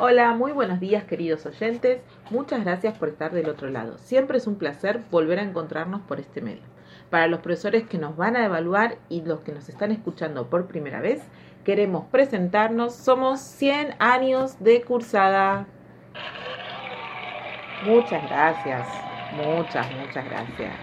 Hola, 0.00 0.32
muy 0.32 0.52
buenos 0.52 0.78
días 0.78 1.02
queridos 1.02 1.44
oyentes. 1.44 2.02
Muchas 2.30 2.64
gracias 2.64 2.96
por 2.96 3.08
estar 3.08 3.32
del 3.32 3.48
otro 3.48 3.68
lado. 3.68 3.98
Siempre 3.98 4.38
es 4.38 4.46
un 4.46 4.54
placer 4.54 5.00
volver 5.10 5.40
a 5.40 5.42
encontrarnos 5.42 6.02
por 6.02 6.20
este 6.20 6.40
medio. 6.40 6.62
Para 7.10 7.26
los 7.26 7.40
profesores 7.40 7.82
que 7.82 7.98
nos 7.98 8.16
van 8.16 8.36
a 8.36 8.44
evaluar 8.44 8.98
y 9.08 9.22
los 9.22 9.40
que 9.40 9.50
nos 9.50 9.68
están 9.68 9.90
escuchando 9.90 10.48
por 10.48 10.68
primera 10.68 11.00
vez, 11.00 11.20
queremos 11.64 12.04
presentarnos. 12.12 12.94
Somos 12.94 13.40
100 13.40 13.96
años 13.98 14.62
de 14.62 14.82
cursada. 14.82 15.66
Muchas 17.84 18.22
gracias. 18.28 18.86
Muchas, 19.34 19.90
muchas 19.96 20.24
gracias. 20.26 20.74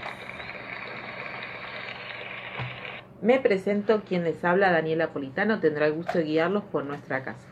Me 3.22 3.40
presento, 3.40 4.02
quien 4.06 4.26
les 4.26 4.44
habla, 4.44 4.74
Daniela 4.74 5.14
Politano, 5.14 5.62
tendrá 5.62 5.86
el 5.86 5.94
gusto 5.94 6.18
de 6.18 6.26
guiarlos 6.26 6.66
por 6.66 6.84
nuestra 6.84 7.24
casa. 7.24 7.48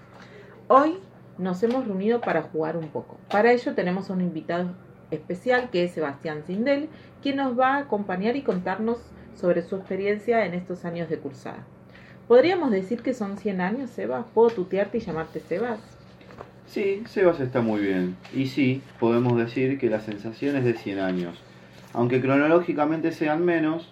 Hoy 0.67 0.99
nos 1.37 1.61
hemos 1.63 1.87
reunido 1.87 2.21
para 2.21 2.43
jugar 2.43 2.77
un 2.77 2.89
poco. 2.89 3.17
Para 3.29 3.51
ello 3.51 3.73
tenemos 3.73 4.09
a 4.09 4.13
un 4.13 4.21
invitado 4.21 4.71
especial 5.11 5.69
que 5.69 5.83
es 5.83 5.91
Sebastián 5.91 6.43
Sindel, 6.45 6.89
quien 7.21 7.37
nos 7.37 7.57
va 7.57 7.75
a 7.75 7.79
acompañar 7.79 8.35
y 8.35 8.41
contarnos 8.41 8.97
sobre 9.35 9.61
su 9.61 9.75
experiencia 9.75 10.45
en 10.45 10.53
estos 10.53 10.85
años 10.85 11.09
de 11.09 11.17
cursada. 11.17 11.65
¿Podríamos 12.27 12.71
decir 12.71 13.01
que 13.01 13.13
son 13.13 13.37
100 13.37 13.61
años, 13.61 13.89
Sebas? 13.89 14.25
¿Puedo 14.33 14.49
tutearte 14.49 14.97
y 14.97 15.01
llamarte 15.01 15.39
Sebas? 15.39 15.79
Sí, 16.67 17.03
Sebas 17.07 17.39
está 17.39 17.61
muy 17.61 17.81
bien. 17.81 18.15
Y 18.33 18.47
sí, 18.47 18.81
podemos 18.99 19.37
decir 19.37 19.77
que 19.77 19.89
la 19.89 19.99
sensación 19.99 20.55
es 20.55 20.63
de 20.63 20.73
100 20.73 20.99
años. 20.99 21.37
Aunque 21.91 22.21
cronológicamente 22.21 23.11
sean 23.11 23.43
menos, 23.43 23.89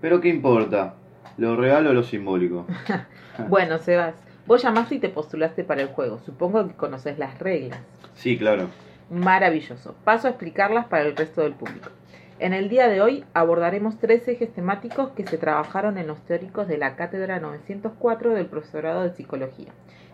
pero 0.00 0.20
¿qué 0.20 0.28
importa? 0.28 0.94
¿Lo 1.36 1.56
real 1.56 1.86
o 1.86 1.92
lo 1.92 2.02
simbólico? 2.02 2.66
bueno, 3.48 3.78
Sebas, 3.78 4.14
vos 4.50 4.64
llamaste 4.64 4.96
y 4.96 4.98
te 4.98 5.08
postulaste 5.08 5.62
para 5.62 5.80
el 5.80 5.90
juego. 5.90 6.18
Supongo 6.26 6.66
que 6.66 6.74
conoces 6.74 7.16
las 7.20 7.38
reglas. 7.38 7.78
Sí, 8.14 8.36
claro. 8.36 8.68
Maravilloso. 9.08 9.94
Paso 10.02 10.26
a 10.26 10.30
explicarlas 10.30 10.86
para 10.86 11.04
el 11.04 11.14
resto 11.14 11.42
del 11.42 11.52
público. 11.52 11.90
En 12.40 12.52
el 12.52 12.68
día 12.68 12.88
de 12.88 13.00
hoy 13.00 13.24
abordaremos 13.32 14.00
tres 14.00 14.26
ejes 14.26 14.52
temáticos 14.52 15.12
que 15.12 15.24
se 15.24 15.38
trabajaron 15.38 15.98
en 15.98 16.08
los 16.08 16.18
teóricos 16.22 16.66
de 16.66 16.78
la 16.78 16.96
Cátedra 16.96 17.38
904 17.38 18.34
del 18.34 18.46
Profesorado 18.46 19.02
de 19.02 19.12
Psicología. 19.14 19.70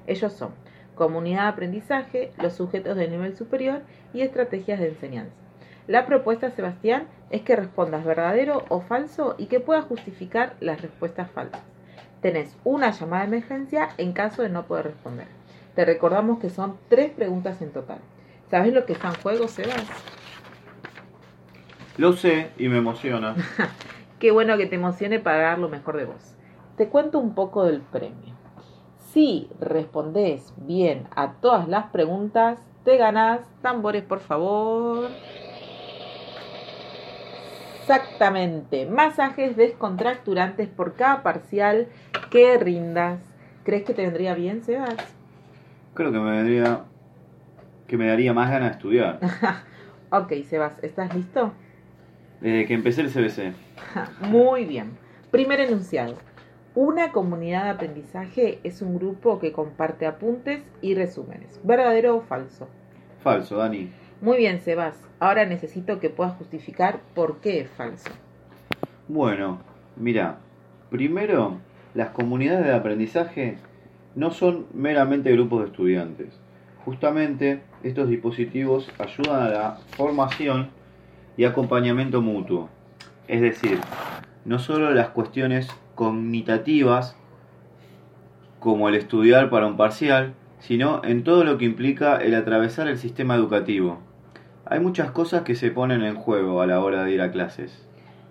Ellos 0.07 0.35
son 0.35 0.51
comunidad 0.95 1.45
de 1.45 1.49
aprendizaje, 1.49 2.33
los 2.37 2.53
sujetos 2.53 2.95
de 2.95 3.09
nivel 3.09 3.39
superior 3.39 3.81
y 4.13 4.21
estrategias 4.21 4.81
de 4.81 4.89
enseñanza. 4.89 5.33
La 5.87 6.05
propuesta, 6.05 6.51
Sebastián, 6.51 7.07
es 7.31 7.41
que 7.41 7.57
respondas 7.57 8.05
verdadero 8.05 8.67
o 8.69 8.83
falso 8.83 9.35
y 9.39 9.47
que 9.47 9.61
puedas 9.61 9.87
justificar 9.87 10.57
las 10.61 10.83
respuestas 10.83 11.31
falsas. 11.31 11.63
Tenés 12.27 12.57
una 12.65 12.91
llamada 12.91 13.23
de 13.23 13.29
emergencia 13.29 13.91
en 13.99 14.13
caso 14.13 14.43
de 14.43 14.49
no 14.49 14.67
poder 14.67 14.87
responder. 14.87 15.29
Te 15.77 15.85
recordamos 15.85 16.41
que 16.41 16.51
son 16.51 16.77
tres 16.89 17.13
preguntas 17.13 17.63
en 17.63 17.71
total. 17.71 17.99
¿Sabes 18.51 18.75
lo 18.75 18.85
que 18.85 18.95
está 18.95 19.11
en 19.11 19.15
juego, 19.23 19.47
Sebas? 19.47 19.85
Lo 21.97 22.15
sé 22.15 22.51
y 22.59 22.69
me 22.69 22.79
emociona. 22.79 23.37
Qué 24.19 24.33
bueno 24.33 24.57
que 24.57 24.67
te 24.67 24.75
emocione 24.75 25.21
para 25.21 25.39
dar 25.39 25.61
lo 25.61 25.69
mejor 25.69 25.99
de 25.99 26.07
vos. 26.07 26.35
Te 26.77 26.89
cuento 26.89 27.21
un 27.21 27.37
poco 27.37 27.63
del 27.63 27.81
premio. 27.81 28.35
Si 29.13 29.49
respondes 29.61 30.53
bien 30.57 31.07
a 31.15 31.35
todas 31.35 31.69
las 31.69 31.93
preguntas, 31.93 32.59
te 32.85 32.97
ganás 32.97 33.43
tambores, 33.63 34.03
por 34.03 34.19
favor. 34.19 35.11
Exactamente, 37.89 38.85
masajes 38.87 39.57
descontracturantes 39.57 40.67
por 40.67 40.95
cada 40.95 41.23
parcial 41.23 41.87
que 42.31 42.59
rindas. 42.59 43.21
¿Crees 43.63 43.85
que 43.85 43.95
te 43.95 44.03
vendría 44.03 44.35
bien, 44.35 44.65
Sebas? 44.65 44.97
Creo 45.95 46.11
que 46.11 46.19
me 46.19 46.33
vendría 46.33 46.81
que 47.87 47.97
me 47.97 48.09
daría 48.09 48.33
más 48.33 48.51
ganas 48.51 48.71
de 48.71 48.77
estudiar. 48.79 49.21
ok, 50.11 50.33
Sebas, 50.49 50.83
¿estás 50.83 51.15
listo? 51.15 51.53
Desde 52.41 52.67
que 52.67 52.75
empecé 52.75 53.03
el 53.03 53.13
CBC. 53.13 53.55
Muy 54.23 54.65
bien. 54.65 54.99
Primer 55.31 55.61
enunciado. 55.61 56.17
Una 56.75 57.13
comunidad 57.13 57.63
de 57.63 57.71
aprendizaje 57.71 58.59
es 58.65 58.83
un 58.83 58.97
grupo 58.97 59.39
que 59.39 59.53
comparte 59.53 60.07
apuntes 60.07 60.65
y 60.83 60.97
resúmenes. 60.97 61.61
¿Verdadero 61.63 62.17
o 62.17 62.21
falso? 62.23 62.67
Falso, 63.23 63.59
Dani. 63.59 63.93
Muy 64.23 64.39
bien, 64.39 64.61
Sebas. 64.61 64.97
Ahora 65.21 65.45
necesito 65.45 66.01
que 66.01 66.09
puedas 66.09 66.37
justificar 66.37 67.01
por 67.15 67.41
qué 67.41 67.61
es 67.61 67.71
falso. 67.71 68.11
Bueno, 69.09 69.61
mira, 69.95 70.39
primero, 70.91 71.59
las 71.95 72.11
comunidades 72.11 72.65
de 72.65 72.75
aprendizaje 72.75 73.59
no 74.15 74.31
son 74.31 74.67
meramente 74.73 75.31
grupos 75.33 75.61
de 75.61 75.67
estudiantes. 75.67 76.41
Justamente, 76.85 77.63
estos 77.83 78.09
dispositivos 78.09 78.91
ayudan 78.99 79.43
a 79.43 79.49
la 79.49 79.79
formación 79.97 80.71
y 81.37 81.45
acompañamiento 81.45 82.23
mutuo. 82.23 82.71
Es 83.29 83.43
decir, 83.43 83.79
no 84.47 84.59
solo 84.59 84.93
las 84.93 85.11
cuestiones 85.11 85.69
cognitativas, 85.95 87.17
como 88.61 88.89
el 88.89 88.95
estudiar 88.95 89.51
para 89.51 89.67
un 89.67 89.77
parcial, 89.77 90.35
sino 90.67 91.01
en 91.05 91.23
todo 91.23 91.45
lo 91.45 91.59
que 91.59 91.65
implica 91.65 92.17
el 92.17 92.35
atravesar 92.35 92.89
el 92.89 92.99
sistema 92.99 93.37
educativo. 93.37 94.01
Hay 94.65 94.81
muchas 94.81 95.13
cosas 95.13 95.43
que 95.43 95.55
se 95.55 95.71
ponen 95.71 96.03
en 96.03 96.17
juego 96.17 96.61
a 96.61 96.67
la 96.67 96.81
hora 96.81 97.05
de 97.05 97.13
ir 97.13 97.21
a 97.21 97.31
clases. 97.31 97.87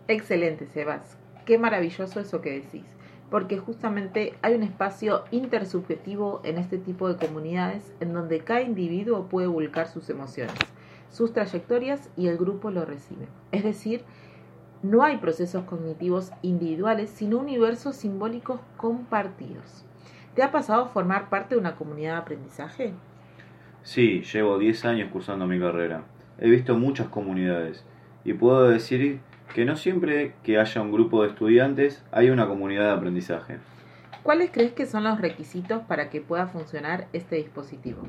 Excelente, 0.10 0.68
Sebas. 0.68 1.18
Qué 1.46 1.58
maravilloso 1.58 2.20
eso 2.20 2.42
que 2.42 2.52
decís, 2.52 2.84
porque 3.32 3.58
justamente 3.58 4.34
hay 4.42 4.54
un 4.54 4.64
espacio 4.64 5.24
intersubjetivo 5.32 6.42
en 6.44 6.58
este 6.58 6.78
tipo 6.78 7.08
de 7.08 7.26
comunidades 7.26 7.94
en 8.02 8.12
donde 8.12 8.42
cada 8.42 8.64
individuo 8.64 9.30
puede 9.30 9.48
volcar 9.48 9.88
sus 9.88 10.10
emociones, 10.10 10.58
sus 11.10 11.32
trayectorias 11.32 12.10
y 12.18 12.28
el 12.28 12.38
grupo 12.38 12.70
lo 12.70 12.84
recibe. 12.84 13.28
Es 13.54 13.64
decir, 13.64 14.02
no 14.84 15.04
hay 15.04 15.20
procesos 15.20 15.64
cognitivos 15.64 16.34
individuales, 16.42 17.12
sino 17.12 17.38
universos 17.38 17.96
simbólicos 17.96 18.60
compartidos. 18.76 19.86
¿Te 20.36 20.44
ha 20.44 20.52
pasado 20.52 20.88
formar 20.88 21.30
parte 21.30 21.56
de 21.56 21.62
una 21.62 21.76
comunidad 21.76 22.16
de 22.16 22.20
aprendizaje? 22.20 22.94
Sí, 23.84 24.22
llevo 24.22 24.60
10 24.60 24.84
años 24.84 25.10
cursando 25.10 25.48
mi 25.48 25.58
carrera. 25.58 26.04
He 26.38 26.50
visto 26.50 26.78
muchas 26.78 27.08
comunidades 27.08 27.86
y 28.26 28.34
puedo 28.34 28.68
decir 28.68 29.22
que 29.54 29.64
no 29.64 29.78
siempre 29.78 30.34
que 30.44 30.60
haya 30.60 30.82
un 30.82 30.92
grupo 30.92 31.24
de 31.24 31.30
estudiantes 31.30 32.04
hay 32.12 32.32
una 32.32 32.48
comunidad 32.48 32.88
de 32.88 32.98
aprendizaje. 32.98 33.60
¿Cuáles 34.24 34.52
crees 34.52 34.74
que 34.74 34.86
son 34.86 35.06
los 35.06 35.22
requisitos 35.22 35.84
para 35.84 36.10
que 36.10 36.20
pueda 36.20 36.48
funcionar 36.48 37.08
este 37.14 37.38
dispositivo? 37.38 38.02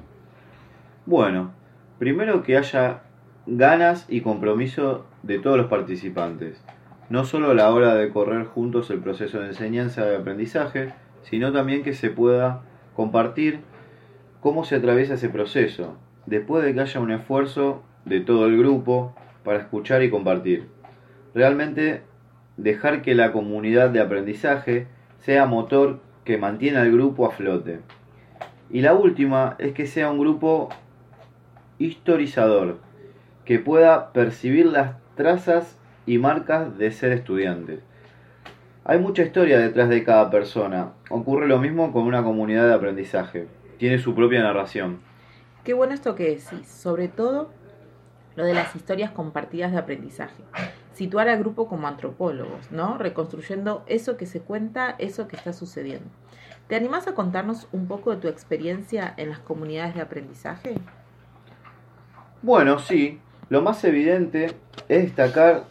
Bueno, 1.05 1.53
primero 2.01 2.43
que 2.43 2.57
haya 2.57 3.03
ganas 3.47 4.05
y 4.09 4.23
compromiso 4.23 5.07
de 5.23 5.39
todos 5.39 5.59
los 5.59 5.67
participantes, 5.67 6.61
no 7.09 7.25
solo 7.25 7.53
a 7.53 7.55
la 7.55 7.71
hora 7.71 7.95
de 7.95 8.11
correr 8.11 8.47
juntos 8.47 8.91
el 8.91 8.99
proceso 8.99 9.39
de 9.39 9.49
enseñanza 9.49 10.11
y 10.11 10.17
aprendizaje, 10.17 10.93
sino 11.29 11.53
también 11.53 11.83
que 11.83 11.93
se 11.93 12.11
pueda 12.11 12.63
compartir 12.95 13.61
cómo 14.41 14.65
se 14.65 14.77
atraviesa 14.77 15.15
ese 15.15 15.29
proceso, 15.29 15.97
después 16.25 16.65
de 16.65 16.73
que 16.73 16.81
haya 16.81 17.01
un 17.01 17.11
esfuerzo 17.11 17.83
de 18.05 18.21
todo 18.21 18.47
el 18.47 18.57
grupo 18.57 19.15
para 19.45 19.59
escuchar 19.59 20.03
y 20.03 20.11
compartir. 20.11 20.69
Realmente 21.35 22.03
dejar 22.57 23.03
que 23.03 23.15
la 23.15 23.33
comunidad 23.33 23.91
de 23.91 24.01
aprendizaje 24.01 24.87
sea 25.19 25.47
motor 25.47 26.01
que 26.25 26.39
mantiene 26.39 26.79
al 26.79 26.93
grupo 26.93 27.27
a 27.27 27.31
flote. 27.31 27.81
Y 28.71 28.81
la 28.81 28.95
última 28.95 29.57
es 29.59 29.73
que 29.73 29.87
sea 29.87 30.11
un 30.11 30.19
grupo 30.19 30.69
historizador, 31.79 32.79
que 33.45 33.59
pueda 33.59 34.13
percibir 34.13 34.67
las 34.67 34.97
trazas 35.17 35.79
y 36.07 36.19
marcas 36.19 36.79
de 36.79 36.91
ser 36.93 37.13
estudiantes. 37.13 37.81
Hay 38.89 39.01
mucha 39.01 39.25
historia 39.25 39.59
detrás 39.59 39.89
de 39.89 40.05
cada 40.05 40.31
persona. 40.31 40.93
Ocurre 41.11 41.49
lo 41.49 41.59
mismo 41.59 41.93
con 41.93 42.05
una 42.05 42.23
comunidad 42.23 42.69
de 42.69 42.75
aprendizaje. 42.75 43.49
Tiene 43.79 43.99
su 43.99 44.15
propia 44.15 44.45
narración. 44.45 45.01
Qué 45.65 45.75
bueno 45.75 45.93
esto 45.93 46.15
que 46.15 46.29
decís, 46.29 46.69
sobre 46.69 47.09
todo 47.09 47.51
lo 48.37 48.45
de 48.45 48.55
las 48.55 48.77
historias 48.77 49.11
compartidas 49.11 49.73
de 49.73 49.79
aprendizaje. 49.79 50.41
Situar 50.93 51.29
al 51.29 51.41
grupo 51.41 51.67
como 51.67 51.89
antropólogos, 51.89 52.71
¿no? 52.71 52.97
Reconstruyendo 52.97 53.83
eso 53.89 54.17
que 54.17 54.27
se 54.27 54.41
cuenta, 54.41 54.95
eso 54.99 55.27
que 55.27 55.35
está 55.35 55.53
sucediendo. 55.53 56.07
¿Te 56.69 56.77
animás 56.77 57.09
a 57.09 57.15
contarnos 57.17 57.67
un 57.73 57.89
poco 57.89 58.13
de 58.13 58.19
tu 58.19 58.29
experiencia 58.29 59.13
en 59.17 59.31
las 59.31 59.41
comunidades 59.41 59.97
de 59.97 60.03
aprendizaje? 60.03 60.75
Bueno, 62.41 62.79
sí. 62.79 63.21
Lo 63.49 63.63
más 63.63 63.83
evidente 63.83 64.53
es 64.89 65.03
destacar 65.03 65.65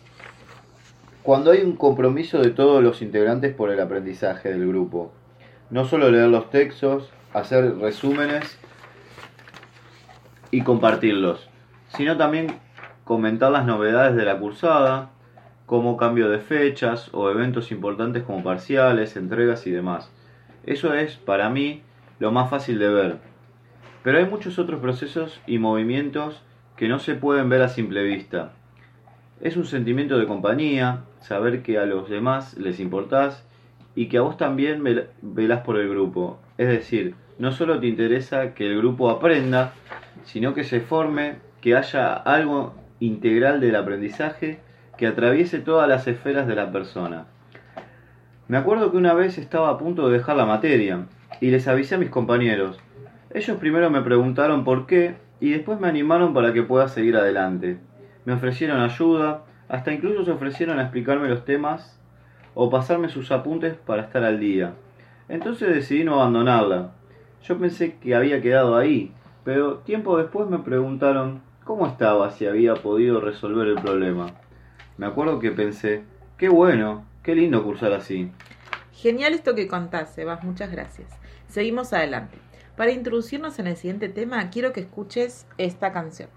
cuando 1.26 1.50
hay 1.50 1.62
un 1.64 1.76
compromiso 1.76 2.38
de 2.38 2.52
todos 2.52 2.84
los 2.84 3.02
integrantes 3.02 3.52
por 3.52 3.72
el 3.72 3.80
aprendizaje 3.80 4.50
del 4.50 4.68
grupo. 4.68 5.12
No 5.72 5.84
solo 5.84 6.12
leer 6.12 6.28
los 6.28 6.52
textos, 6.52 7.10
hacer 7.34 7.80
resúmenes 7.80 8.60
y 10.52 10.62
compartirlos, 10.62 11.50
sino 11.88 12.16
también 12.16 12.60
comentar 13.06 13.52
las 13.52 13.66
novedades 13.66 14.16
de 14.16 14.24
la 14.24 14.38
cursada, 14.38 15.10
como 15.66 15.98
cambio 15.98 16.30
de 16.30 16.38
fechas 16.38 17.10
o 17.12 17.32
eventos 17.32 17.72
importantes 17.72 18.22
como 18.22 18.44
parciales, 18.44 19.18
entregas 19.18 19.66
y 19.66 19.72
demás. 19.72 20.12
Eso 20.68 20.94
es, 20.94 21.16
para 21.16 21.50
mí, 21.50 21.82
lo 22.20 22.32
más 22.32 22.52
fácil 22.52 22.78
de 22.78 22.90
ver. 22.90 23.18
Pero 24.04 24.20
hay 24.20 24.26
muchos 24.26 24.60
otros 24.60 24.80
procesos 24.80 25.42
y 25.48 25.58
movimientos 25.58 26.44
que 26.78 26.88
no 26.88 27.00
se 27.00 27.16
pueden 27.16 27.50
ver 27.50 27.64
a 27.64 27.70
simple 27.70 28.04
vista. 28.04 28.52
Es 29.42 29.58
un 29.58 29.66
sentimiento 29.66 30.18
de 30.18 30.28
compañía, 30.28 31.02
saber 31.20 31.62
que 31.62 31.78
a 31.78 31.86
los 31.86 32.10
demás 32.10 32.58
les 32.58 32.80
importás 32.80 33.46
y 33.94 34.08
que 34.08 34.18
a 34.18 34.22
vos 34.22 34.38
también 34.38 34.84
velás 35.22 35.62
por 35.62 35.78
el 35.78 35.90
grupo. 35.90 36.40
Es 36.58 36.70
decir, 36.70 37.16
no 37.38 37.52
solo 37.52 37.80
te 37.80 37.88
interesa 37.88 38.54
que 38.54 38.66
el 38.66 38.78
grupo 38.78 39.10
aprenda, 39.10 39.74
sino 40.24 40.54
que 40.54 40.64
se 40.64 40.80
forme, 40.80 41.36
que 41.60 41.76
haya 41.76 42.14
algo 42.14 42.74
integral 43.00 43.60
del 43.60 43.76
aprendizaje 43.76 44.60
que 44.98 45.08
atraviese 45.08 45.60
todas 45.60 45.90
las 45.90 46.08
esferas 46.08 46.48
de 46.48 46.56
la 46.56 46.72
persona. 46.72 47.26
Me 48.48 48.58
acuerdo 48.58 48.92
que 48.92 48.98
una 48.98 49.14
vez 49.14 49.38
estaba 49.38 49.70
a 49.70 49.78
punto 49.78 50.08
de 50.08 50.18
dejar 50.18 50.38
la 50.38 50.46
materia 50.46 51.08
y 51.42 51.52
les 51.52 51.68
avisé 51.68 51.96
a 51.96 51.98
mis 51.98 52.10
compañeros. 52.10 52.80
Ellos 53.34 53.58
primero 53.58 53.90
me 53.90 54.02
preguntaron 54.02 54.64
por 54.64 54.86
qué 54.86 55.16
y 55.42 55.52
después 55.52 55.80
me 55.80 55.90
animaron 55.90 56.34
para 56.34 56.54
que 56.54 56.64
pueda 56.64 56.88
seguir 56.88 57.18
adelante. 57.18 57.80
Me 58.26 58.34
ofrecieron 58.34 58.82
ayuda, 58.82 59.44
hasta 59.70 59.94
incluso 59.94 60.26
se 60.26 60.32
ofrecieron 60.32 60.80
a 60.80 60.84
explicarme 60.84 61.30
los 61.30 61.46
temas 61.46 62.00
o 62.54 62.70
pasarme 62.70 63.10
sus 63.10 63.32
apuntes 63.32 63.76
para 63.76 64.04
estar 64.04 64.24
al 64.24 64.40
día. 64.40 64.74
Entonces 65.30 65.74
decidí 65.74 66.04
no 66.04 66.16
abandonarla. 66.16 66.92
Yo 67.44 67.58
pensé 67.58 67.98
que 67.98 68.16
había 68.16 68.42
quedado 68.42 68.76
ahí, 68.78 69.14
pero 69.44 69.78
tiempo 69.80 70.18
después 70.18 70.50
me 70.50 70.60
preguntaron 70.60 71.42
cómo 71.64 71.88
estaba, 71.88 72.32
si 72.32 72.46
había 72.46 72.76
podido 72.76 73.22
resolver 73.22 73.68
el 73.68 73.76
problema. 73.76 74.28
Me 74.98 75.06
acuerdo 75.06 75.40
que 75.40 75.52
pensé, 75.52 76.04
qué 76.38 76.50
bueno, 76.50 77.06
qué 77.24 77.36
lindo 77.36 77.64
cursar 77.64 77.94
así. 77.94 78.32
Genial 78.94 79.34
esto 79.34 79.56
que 79.56 79.68
contás, 79.68 80.14
Sebas, 80.14 80.44
muchas 80.44 80.72
gracias. 80.72 81.10
Seguimos 81.48 81.92
adelante. 81.94 82.38
Para 82.78 82.92
introducirnos 82.92 83.60
en 83.60 83.68
el 83.68 83.78
siguiente 83.78 84.10
tema, 84.10 84.50
quiero 84.50 84.74
que 84.74 84.82
escuches 84.82 85.48
esta 85.58 85.92
canción. 85.92 86.30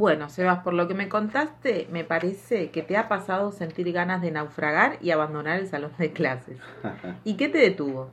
Bueno, 0.00 0.30
Sebas, 0.30 0.60
por 0.60 0.72
lo 0.72 0.88
que 0.88 0.94
me 0.94 1.10
contaste, 1.10 1.86
me 1.92 2.04
parece 2.04 2.70
que 2.70 2.80
te 2.80 2.96
ha 2.96 3.06
pasado 3.06 3.52
sentir 3.52 3.92
ganas 3.92 4.22
de 4.22 4.30
naufragar 4.30 4.96
y 5.02 5.10
abandonar 5.10 5.60
el 5.60 5.66
salón 5.66 5.90
de 5.98 6.10
clases. 6.10 6.56
¿Y 7.24 7.34
qué 7.34 7.50
te 7.50 7.58
detuvo? 7.58 8.08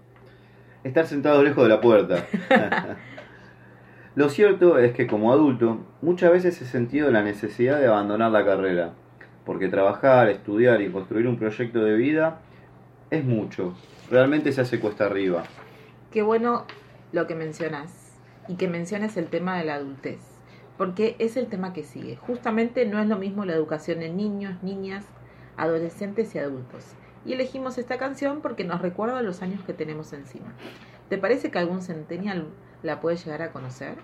Estar 0.83 1.07
sentado 1.07 1.41
lejos 1.41 1.63
de 1.63 1.69
la 1.69 1.79
puerta. 1.79 2.25
Lo 4.15 4.27
cierto 4.27 4.77
es 4.77 4.91
que 4.91 5.07
como 5.07 5.31
adulto 5.31 5.79
muchas 6.01 6.29
veces 6.29 6.61
he 6.61 6.65
sentido 6.65 7.09
la 7.09 7.23
necesidad 7.23 7.79
de 7.79 7.87
abandonar 7.87 8.33
la 8.33 8.43
carrera, 8.43 8.91
porque 9.45 9.69
trabajar, 9.69 10.27
estudiar 10.27 10.81
y 10.81 10.91
construir 10.91 11.25
un 11.25 11.37
proyecto 11.37 11.85
de 11.85 11.93
vida 11.93 12.41
es 13.11 13.23
mucho, 13.23 13.75
realmente 14.11 14.51
se 14.51 14.59
hace 14.59 14.81
cuesta 14.81 15.05
arriba. 15.05 15.43
Qué 16.11 16.21
bueno 16.21 16.65
lo 17.13 17.27
que 17.27 17.35
mencionas 17.35 18.11
y 18.49 18.55
que 18.55 18.67
menciones 18.67 19.15
el 19.15 19.27
tema 19.27 19.57
de 19.57 19.63
la 19.63 19.75
adultez 19.75 20.36
porque 20.77 21.15
es 21.19 21.37
el 21.37 21.47
tema 21.47 21.73
que 21.73 21.83
sigue. 21.83 22.15
Justamente 22.15 22.85
no 22.85 22.99
es 22.99 23.07
lo 23.07 23.17
mismo 23.17 23.45
la 23.45 23.53
educación 23.53 24.01
en 24.03 24.15
niños, 24.15 24.61
niñas, 24.63 25.05
adolescentes 25.57 26.33
y 26.35 26.39
adultos. 26.39 26.93
Y 27.25 27.33
elegimos 27.33 27.77
esta 27.77 27.97
canción 27.97 28.41
porque 28.41 28.63
nos 28.63 28.81
recuerda 28.81 29.21
los 29.21 29.41
años 29.41 29.63
que 29.65 29.73
tenemos 29.73 30.13
encima. 30.13 30.53
¿Te 31.09 31.17
parece 31.17 31.51
que 31.51 31.59
algún 31.59 31.81
centennial 31.81 32.47
la 32.83 33.01
puede 33.01 33.17
llegar 33.17 33.41
a 33.41 33.51
conocer? 33.51 33.95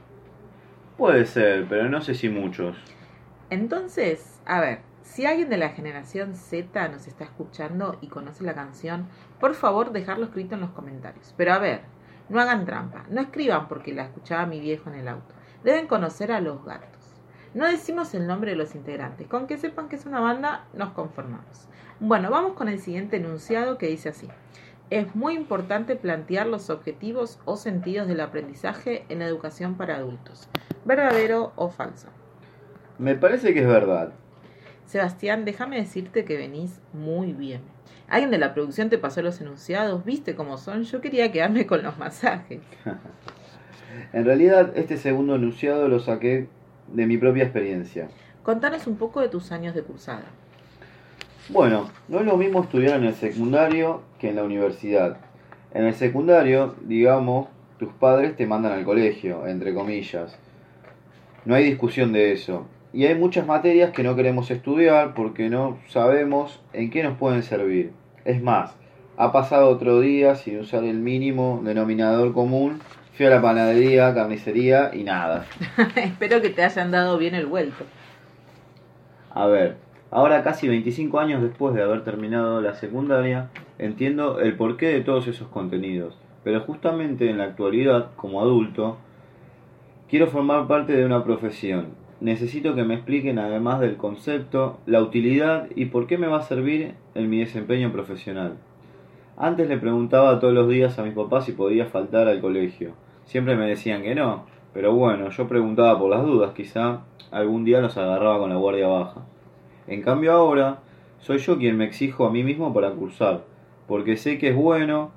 Puede 0.97 1.25
ser, 1.25 1.67
pero 1.69 1.89
no 1.89 2.01
sé 2.01 2.15
si 2.15 2.29
muchos. 2.29 2.75
Entonces, 3.49 4.41
a 4.45 4.59
ver, 4.59 4.79
si 5.03 5.25
alguien 5.25 5.49
de 5.49 5.57
la 5.57 5.69
generación 5.69 6.35
Z 6.35 6.87
nos 6.89 7.07
está 7.07 7.23
escuchando 7.23 7.97
y 8.01 8.07
conoce 8.07 8.43
la 8.43 8.55
canción, 8.55 9.07
por 9.39 9.53
favor 9.53 9.91
dejarlo 9.91 10.25
escrito 10.25 10.55
en 10.55 10.61
los 10.61 10.71
comentarios. 10.71 11.33
Pero 11.37 11.53
a 11.53 11.59
ver, 11.59 11.81
no 12.29 12.41
hagan 12.41 12.65
trampa, 12.65 13.05
no 13.09 13.21
escriban 13.21 13.67
porque 13.67 13.93
la 13.93 14.03
escuchaba 14.03 14.45
mi 14.45 14.59
viejo 14.59 14.89
en 14.89 14.95
el 14.95 15.07
auto 15.07 15.32
deben 15.63 15.87
conocer 15.87 16.31
a 16.31 16.41
los 16.41 16.63
gatos. 16.63 17.01
No 17.53 17.67
decimos 17.67 18.13
el 18.15 18.25
nombre 18.25 18.51
de 18.51 18.57
los 18.57 18.73
integrantes, 18.73 19.27
con 19.27 19.45
que 19.47 19.57
sepan 19.57 19.87
que 19.87 19.95
es 19.95 20.05
una 20.05 20.19
banda 20.19 20.65
nos 20.73 20.91
conformamos. 20.93 21.67
Bueno, 21.99 22.31
vamos 22.31 22.53
con 22.53 22.67
el 22.67 22.79
siguiente 22.79 23.17
enunciado 23.17 23.77
que 23.77 23.87
dice 23.87 24.09
así. 24.09 24.27
Es 24.89 25.15
muy 25.15 25.35
importante 25.35 25.95
plantear 25.95 26.47
los 26.47 26.69
objetivos 26.69 27.39
o 27.45 27.55
sentidos 27.55 28.07
del 28.07 28.21
aprendizaje 28.21 29.05
en 29.09 29.21
educación 29.21 29.75
para 29.75 29.97
adultos. 29.97 30.49
¿Verdadero 30.85 31.53
o 31.55 31.69
falso? 31.69 32.07
Me 32.97 33.15
parece 33.15 33.53
que 33.53 33.61
es 33.61 33.67
verdad. 33.67 34.13
Sebastián, 34.85 35.45
déjame 35.45 35.77
decirte 35.77 36.25
que 36.25 36.37
venís 36.37 36.79
muy 36.91 37.33
bien. 37.33 37.61
¿Alguien 38.07 38.31
de 38.31 38.37
la 38.37 38.53
producción 38.53 38.89
te 38.89 38.97
pasó 38.97 39.21
los 39.21 39.39
enunciados? 39.41 40.03
¿Viste 40.05 40.35
cómo 40.35 40.57
son? 40.57 40.83
Yo 40.83 41.01
quería 41.01 41.31
quedarme 41.31 41.65
con 41.65 41.81
los 41.83 41.97
masajes. 41.97 42.61
En 44.13 44.25
realidad, 44.25 44.71
este 44.75 44.97
segundo 44.97 45.35
enunciado 45.35 45.87
lo 45.87 45.99
saqué 45.99 46.47
de 46.87 47.07
mi 47.07 47.17
propia 47.17 47.43
experiencia. 47.43 48.09
Contanos 48.43 48.87
un 48.87 48.97
poco 48.97 49.21
de 49.21 49.29
tus 49.29 49.51
años 49.51 49.73
de 49.73 49.83
cursada. 49.83 50.25
Bueno, 51.49 51.89
no 52.07 52.19
es 52.19 52.25
lo 52.25 52.37
mismo 52.37 52.61
estudiar 52.61 52.99
en 52.99 53.05
el 53.05 53.15
secundario 53.15 54.01
que 54.19 54.29
en 54.29 54.37
la 54.37 54.43
universidad. 54.43 55.17
En 55.73 55.85
el 55.85 55.93
secundario, 55.93 56.75
digamos, 56.81 57.47
tus 57.77 57.91
padres 57.93 58.35
te 58.35 58.45
mandan 58.45 58.73
al 58.73 58.85
colegio, 58.85 59.47
entre 59.47 59.73
comillas. 59.73 60.37
No 61.45 61.55
hay 61.55 61.65
discusión 61.65 62.13
de 62.13 62.31
eso. 62.31 62.65
Y 62.93 63.05
hay 63.05 63.15
muchas 63.15 63.47
materias 63.47 63.91
que 63.91 64.03
no 64.03 64.15
queremos 64.15 64.51
estudiar 64.51 65.13
porque 65.15 65.49
no 65.49 65.79
sabemos 65.89 66.61
en 66.73 66.91
qué 66.91 67.03
nos 67.03 67.17
pueden 67.17 67.43
servir. 67.43 67.91
Es 68.23 68.41
más, 68.41 68.75
ha 69.17 69.31
pasado 69.31 69.69
otro 69.69 69.99
día 69.99 70.35
sin 70.35 70.59
usar 70.59 70.83
el 70.83 70.99
mínimo 70.99 71.61
denominador 71.63 72.33
común 72.33 72.79
Fui 73.15 73.27
a 73.27 73.29
la 73.29 73.43
panadería, 73.43 74.11
carnicería 74.15 74.89
y 74.91 75.03
nada. 75.03 75.45
Espero 75.95 76.41
que 76.41 76.49
te 76.49 76.63
hayan 76.63 76.89
dado 76.89 77.19
bien 77.19 77.35
el 77.35 77.45
vuelto. 77.45 77.83
A 79.29 79.45
ver, 79.45 79.77
ahora 80.09 80.41
casi 80.43 80.67
25 80.67 81.19
años 81.19 81.43
después 81.43 81.75
de 81.75 81.83
haber 81.83 82.03
terminado 82.03 82.59
la 82.59 82.73
secundaria, 82.73 83.49
entiendo 83.77 84.39
el 84.39 84.55
porqué 84.55 84.87
de 84.87 85.01
todos 85.01 85.27
esos 85.27 85.47
contenidos. 85.49 86.17
Pero 86.43 86.61
justamente 86.61 87.29
en 87.29 87.37
la 87.37 87.43
actualidad, 87.43 88.09
como 88.15 88.41
adulto, 88.41 88.97
quiero 90.09 90.25
formar 90.25 90.65
parte 90.65 90.93
de 90.93 91.05
una 91.05 91.23
profesión. 91.23 91.89
Necesito 92.19 92.73
que 92.73 92.83
me 92.83 92.95
expliquen, 92.95 93.37
además 93.37 93.79
del 93.79 93.95
concepto, 93.95 94.79
la 94.87 95.01
utilidad 95.01 95.67
y 95.75 95.85
por 95.85 96.07
qué 96.07 96.17
me 96.17 96.27
va 96.27 96.39
a 96.39 96.43
servir 96.43 96.95
en 97.13 97.29
mi 97.29 97.41
desempeño 97.41 97.91
profesional. 97.91 98.57
Antes 99.35 99.67
le 99.67 99.77
preguntaba 99.77 100.39
todos 100.39 100.53
los 100.53 100.69
días 100.69 100.99
a 100.99 101.03
mis 101.03 101.15
papás 101.15 101.45
si 101.45 101.53
podía 101.53 101.87
faltar 101.87 102.27
al 102.27 102.39
colegio. 102.39 102.93
Siempre 103.25 103.55
me 103.55 103.67
decían 103.67 104.03
que 104.03 104.13
no, 104.13 104.45
pero 104.73 104.93
bueno, 104.93 105.29
yo 105.29 105.47
preguntaba 105.47 105.97
por 105.97 106.11
las 106.11 106.21
dudas, 106.21 106.53
quizá 106.53 106.99
algún 107.31 107.65
día 107.65 107.81
los 107.81 107.97
agarraba 107.97 108.37
con 108.37 108.51
la 108.51 108.57
guardia 108.57 108.87
baja. 108.87 109.21
En 109.87 110.03
cambio 110.03 110.33
ahora, 110.33 110.81
soy 111.19 111.39
yo 111.39 111.57
quien 111.57 111.77
me 111.77 111.85
exijo 111.85 112.27
a 112.27 112.31
mí 112.31 112.43
mismo 112.43 112.75
para 112.75 112.91
cursar, 112.91 113.41
porque 113.87 114.17
sé 114.17 114.37
que 114.37 114.49
es 114.49 114.55
bueno, 114.55 115.09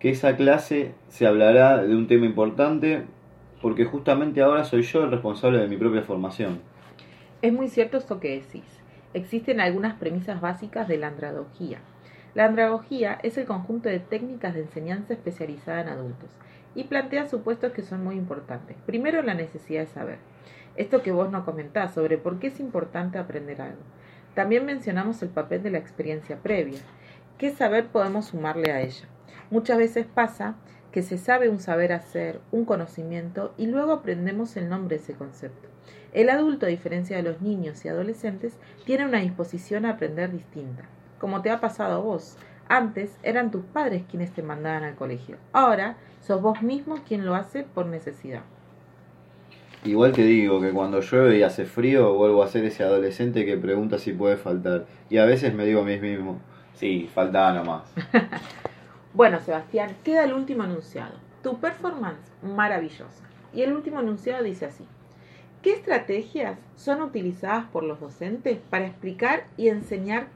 que 0.00 0.10
esa 0.10 0.34
clase 0.34 0.92
se 1.06 1.24
hablará 1.24 1.80
de 1.80 1.94
un 1.94 2.08
tema 2.08 2.26
importante, 2.26 3.04
porque 3.60 3.84
justamente 3.84 4.42
ahora 4.42 4.64
soy 4.64 4.82
yo 4.82 5.04
el 5.04 5.12
responsable 5.12 5.58
de 5.58 5.68
mi 5.68 5.76
propia 5.76 6.02
formación. 6.02 6.60
Es 7.40 7.52
muy 7.52 7.68
cierto 7.68 7.98
esto 7.98 8.18
que 8.18 8.30
decís. 8.30 8.64
Existen 9.14 9.60
algunas 9.60 9.94
premisas 9.94 10.40
básicas 10.40 10.88
de 10.88 10.98
la 10.98 11.06
andradogía 11.06 11.78
la 12.34 12.46
andragogía 12.46 13.18
es 13.22 13.36
el 13.36 13.44
conjunto 13.44 13.90
de 13.90 14.00
técnicas 14.00 14.54
de 14.54 14.60
enseñanza 14.60 15.12
especializada 15.12 15.82
en 15.82 15.88
adultos 15.88 16.30
y 16.74 16.84
plantea 16.84 17.28
supuestos 17.28 17.72
que 17.72 17.82
son 17.82 18.02
muy 18.02 18.16
importantes. 18.16 18.76
Primero, 18.86 19.22
la 19.22 19.34
necesidad 19.34 19.82
de 19.82 19.86
saber. 19.86 20.18
Esto 20.76 21.02
que 21.02 21.12
vos 21.12 21.30
nos 21.30 21.44
comentás 21.44 21.92
sobre 21.92 22.16
por 22.16 22.38
qué 22.38 22.46
es 22.46 22.58
importante 22.58 23.18
aprender 23.18 23.60
algo. 23.60 23.82
También 24.34 24.64
mencionamos 24.64 25.20
el 25.22 25.28
papel 25.28 25.62
de 25.62 25.70
la 25.70 25.78
experiencia 25.78 26.38
previa. 26.38 26.80
¿Qué 27.36 27.50
saber 27.50 27.88
podemos 27.88 28.26
sumarle 28.26 28.72
a 28.72 28.80
ella? 28.80 29.06
Muchas 29.50 29.76
veces 29.76 30.06
pasa 30.06 30.54
que 30.90 31.02
se 31.02 31.18
sabe 31.18 31.50
un 31.50 31.60
saber 31.60 31.92
hacer, 31.92 32.40
un 32.50 32.64
conocimiento, 32.64 33.52
y 33.58 33.66
luego 33.66 33.92
aprendemos 33.92 34.56
el 34.56 34.70
nombre 34.70 34.96
de 34.96 35.02
ese 35.02 35.14
concepto. 35.14 35.68
El 36.14 36.30
adulto, 36.30 36.64
a 36.64 36.70
diferencia 36.70 37.16
de 37.16 37.22
los 37.22 37.42
niños 37.42 37.84
y 37.84 37.88
adolescentes, 37.88 38.54
tiene 38.86 39.04
una 39.04 39.20
disposición 39.20 39.84
a 39.84 39.90
aprender 39.90 40.30
distinta, 40.30 40.84
como 41.22 41.40
te 41.40 41.52
ha 41.52 41.60
pasado 41.60 41.94
a 41.94 41.98
vos. 41.98 42.36
Antes 42.68 43.16
eran 43.22 43.52
tus 43.52 43.64
padres 43.64 44.02
quienes 44.10 44.32
te 44.32 44.42
mandaban 44.42 44.82
al 44.82 44.96
colegio. 44.96 45.36
Ahora 45.52 45.94
sos 46.20 46.42
vos 46.42 46.62
mismo 46.62 46.96
quien 47.06 47.24
lo 47.24 47.36
hace 47.36 47.62
por 47.62 47.86
necesidad. 47.86 48.42
Igual 49.84 50.10
te 50.10 50.24
digo 50.24 50.60
que 50.60 50.72
cuando 50.72 51.00
llueve 51.00 51.38
y 51.38 51.44
hace 51.44 51.64
frío 51.64 52.14
vuelvo 52.14 52.42
a 52.42 52.48
ser 52.48 52.64
ese 52.64 52.82
adolescente 52.82 53.46
que 53.46 53.56
pregunta 53.56 54.00
si 54.00 54.12
puede 54.12 54.36
faltar. 54.36 54.86
Y 55.10 55.18
a 55.18 55.24
veces 55.24 55.54
me 55.54 55.64
digo 55.64 55.82
a 55.82 55.84
mí 55.84 55.96
mismo, 56.00 56.40
sí, 56.74 57.08
falta 57.14 57.52
nomás. 57.52 57.84
bueno, 59.14 59.38
Sebastián, 59.38 59.94
queda 60.02 60.24
el 60.24 60.32
último 60.32 60.64
enunciado. 60.64 61.14
Tu 61.44 61.60
performance 61.60 62.32
maravillosa. 62.42 63.22
Y 63.54 63.62
el 63.62 63.74
último 63.74 64.00
enunciado 64.00 64.42
dice 64.42 64.66
así. 64.66 64.84
¿Qué 65.62 65.72
estrategias 65.72 66.58
son 66.74 67.00
utilizadas 67.00 67.66
por 67.66 67.84
los 67.84 68.00
docentes 68.00 68.58
para 68.70 68.86
explicar 68.86 69.44
y 69.56 69.68
enseñar 69.68 70.26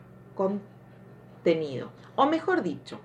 O 2.17 2.27
mejor 2.27 2.63
dicho, 2.63 2.99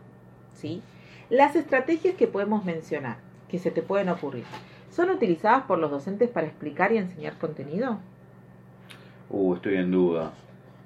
¿sí? 0.54 0.82
Las 1.30 1.56
estrategias 1.56 2.16
que 2.16 2.26
podemos 2.26 2.66
mencionar, 2.66 3.18
que 3.48 3.60
se 3.60 3.70
te 3.70 3.84
pueden 3.84 4.10
ocurrir, 4.10 4.46
¿son 4.90 5.12
utilizadas 5.12 5.64
por 5.64 5.78
los 5.78 5.92
docentes 5.92 6.28
para 6.28 6.48
explicar 6.48 6.92
y 6.92 6.98
enseñar 6.98 7.38
contenido? 7.38 8.00
Uh, 9.30 9.54
estoy 9.54 9.76
en 9.76 9.92
duda. 9.92 10.34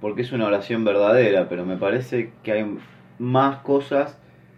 Porque 0.01 0.23
es 0.23 0.33
una 0.33 0.47
oración 0.47 0.83
verdadera, 0.83 1.47
pero 1.47 1.65
me 1.65 1.77
parece 1.77 2.33
que 2.43 2.51
hay 2.51 2.77
más 3.19 3.59
cosas 3.59 4.17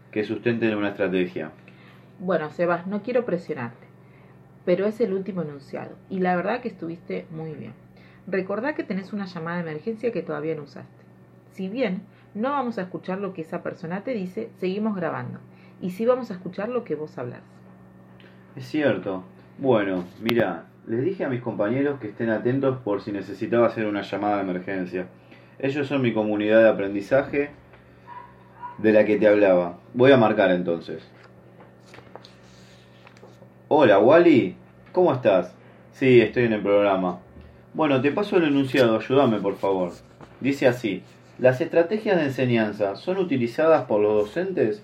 que 0.09 0.23
sustenten 0.23 0.75
una 0.75 0.89
estrategia. 0.89 1.51
Bueno, 2.17 2.49
Sebas, 2.49 2.87
no 2.87 3.03
quiero 3.03 3.25
presionarte, 3.25 3.85
pero 4.65 4.87
es 4.87 4.99
el 5.01 5.13
último 5.13 5.43
enunciado 5.43 5.95
y 6.09 6.19
la 6.19 6.35
verdad 6.35 6.61
que 6.61 6.69
estuviste 6.69 7.27
muy 7.29 7.53
bien. 7.53 7.73
Recordá 8.25 8.73
que 8.73 8.83
tenés 8.83 9.13
una 9.13 9.27
llamada 9.27 9.57
de 9.57 9.69
emergencia 9.69 10.11
que 10.11 10.23
todavía 10.23 10.55
no 10.55 10.63
usaste. 10.63 11.03
Si 11.51 11.69
bien 11.69 12.01
no 12.37 12.51
vamos 12.51 12.77
a 12.77 12.83
escuchar 12.83 13.19
lo 13.19 13.33
que 13.33 13.41
esa 13.41 13.63
persona 13.63 14.03
te 14.03 14.13
dice, 14.13 14.49
seguimos 14.59 14.95
grabando 14.95 15.39
y 15.81 15.91
sí 15.91 16.05
vamos 16.05 16.31
a 16.31 16.35
escuchar 16.35 16.69
lo 16.69 16.83
que 16.83 16.95
vos 16.95 17.17
hablas. 17.17 17.41
Es 18.55 18.67
cierto. 18.67 19.23
Bueno, 19.57 20.05
mira, 20.21 20.65
les 20.87 21.03
dije 21.03 21.25
a 21.25 21.29
mis 21.29 21.41
compañeros 21.41 21.99
que 21.99 22.09
estén 22.09 22.29
atentos 22.29 22.77
por 22.77 23.01
si 23.01 23.11
necesitaba 23.11 23.67
hacer 23.67 23.85
una 23.85 24.03
llamada 24.03 24.37
de 24.37 24.43
emergencia. 24.43 25.07
Ellos 25.59 25.87
son 25.87 26.01
mi 26.01 26.13
comunidad 26.13 26.61
de 26.61 26.69
aprendizaje 26.69 27.49
de 28.77 28.93
la 28.93 29.03
que 29.03 29.17
te 29.17 29.27
hablaba. 29.27 29.79
Voy 29.93 30.11
a 30.11 30.17
marcar 30.17 30.51
entonces. 30.51 31.09
Hola, 33.67 33.99
Wally. 33.99 34.55
¿Cómo 34.91 35.13
estás? 35.13 35.53
Sí, 35.91 36.21
estoy 36.21 36.43
en 36.43 36.53
el 36.53 36.61
programa. 36.61 37.19
Bueno, 37.73 38.01
te 38.01 38.11
paso 38.11 38.37
el 38.37 38.45
enunciado, 38.45 38.97
ayúdame 38.97 39.39
por 39.39 39.55
favor. 39.55 39.91
Dice 40.39 40.67
así, 40.67 41.03
las 41.39 41.61
estrategias 41.61 42.17
de 42.17 42.25
enseñanza 42.25 42.95
son 42.95 43.17
utilizadas 43.17 43.85
por 43.85 44.01
los 44.01 44.25
docentes 44.25 44.83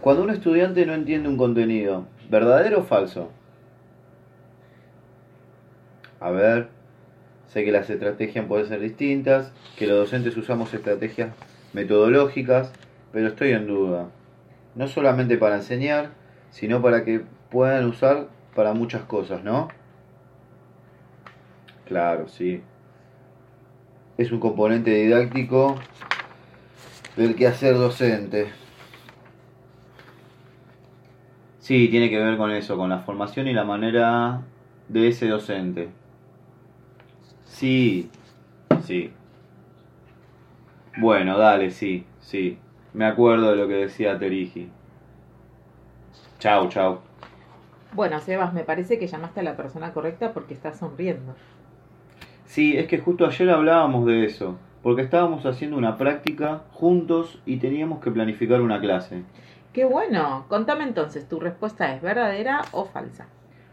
cuando 0.00 0.22
un 0.22 0.30
estudiante 0.30 0.84
no 0.84 0.94
entiende 0.94 1.28
un 1.28 1.36
contenido, 1.36 2.06
¿verdadero 2.28 2.80
o 2.80 2.82
falso? 2.82 3.30
A 6.20 6.30
ver, 6.30 6.68
sé 7.46 7.64
que 7.64 7.72
las 7.72 7.88
estrategias 7.88 8.46
pueden 8.46 8.66
ser 8.66 8.80
distintas, 8.80 9.52
que 9.78 9.86
los 9.86 9.96
docentes 9.96 10.36
usamos 10.36 10.74
estrategias 10.74 11.32
metodológicas, 11.72 12.72
pero 13.12 13.28
estoy 13.28 13.52
en 13.52 13.66
duda. 13.66 14.08
No 14.74 14.88
solamente 14.88 15.38
para 15.38 15.56
enseñar, 15.56 16.10
sino 16.50 16.82
para 16.82 17.04
que 17.04 17.22
puedan 17.50 17.86
usar 17.86 18.28
para 18.54 18.74
muchas 18.74 19.02
cosas, 19.02 19.42
¿no? 19.44 19.68
Claro, 21.86 22.28
sí. 22.28 22.62
Es 24.16 24.30
un 24.30 24.38
componente 24.38 24.90
didáctico 24.92 25.76
del 27.16 27.34
quehacer 27.34 27.74
docente. 27.74 28.52
Sí, 31.58 31.88
tiene 31.88 32.10
que 32.10 32.18
ver 32.18 32.36
con 32.36 32.50
eso, 32.52 32.76
con 32.76 32.90
la 32.90 32.98
formación 32.98 33.48
y 33.48 33.52
la 33.52 33.64
manera 33.64 34.42
de 34.88 35.08
ese 35.08 35.28
docente. 35.28 35.88
Sí, 37.44 38.10
sí. 38.84 39.10
Bueno, 40.96 41.36
dale, 41.36 41.70
sí, 41.70 42.04
sí. 42.20 42.58
Me 42.92 43.06
acuerdo 43.06 43.50
de 43.50 43.56
lo 43.56 43.66
que 43.66 43.74
decía 43.74 44.18
Terigi. 44.18 44.68
Chau, 46.38 46.68
chau. 46.68 47.00
Bueno, 47.94 48.20
Sebas, 48.20 48.52
me 48.52 48.64
parece 48.64 48.98
que 48.98 49.06
llamaste 49.06 49.40
a 49.40 49.44
la 49.44 49.56
persona 49.56 49.92
correcta 49.92 50.32
porque 50.32 50.54
estás 50.54 50.78
sonriendo. 50.78 51.34
Sí, 52.54 52.76
es 52.76 52.86
que 52.86 52.98
justo 52.98 53.26
ayer 53.26 53.50
hablábamos 53.50 54.06
de 54.06 54.24
eso, 54.24 54.56
porque 54.80 55.02
estábamos 55.02 55.44
haciendo 55.44 55.76
una 55.76 55.96
práctica 55.96 56.62
juntos 56.70 57.42
y 57.44 57.56
teníamos 57.56 58.00
que 58.00 58.12
planificar 58.12 58.60
una 58.60 58.80
clase. 58.80 59.24
Qué 59.72 59.84
bueno. 59.84 60.44
Contame 60.46 60.84
entonces, 60.84 61.28
¿tu 61.28 61.40
respuesta 61.40 61.92
es 61.92 62.00
verdadera 62.00 62.62
o 62.70 62.84
falsa? 62.84 63.26